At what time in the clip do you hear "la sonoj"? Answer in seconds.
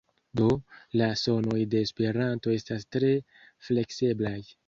1.01-1.59